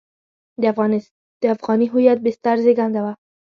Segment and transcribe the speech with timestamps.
[1.41, 3.13] د افغاني هویت بستر زېږنده وو.